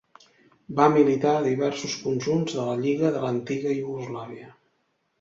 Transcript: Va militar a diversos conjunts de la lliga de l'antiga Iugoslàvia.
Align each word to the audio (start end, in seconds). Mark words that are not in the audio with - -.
Va 0.79 0.87
militar 0.93 1.33
a 1.35 1.43
diversos 1.49 1.99
conjunts 2.07 2.57
de 2.57 2.67
la 2.73 2.77
lliga 2.83 3.15
de 3.19 3.25
l'antiga 3.29 3.79
Iugoslàvia. 3.81 4.55